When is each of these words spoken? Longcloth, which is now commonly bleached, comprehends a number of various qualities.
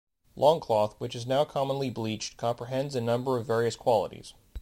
Longcloth, 0.35 0.95
which 0.97 1.13
is 1.13 1.27
now 1.27 1.45
commonly 1.45 1.91
bleached, 1.91 2.35
comprehends 2.35 2.95
a 2.95 3.01
number 3.01 3.37
of 3.37 3.45
various 3.45 3.75
qualities. 3.75 4.33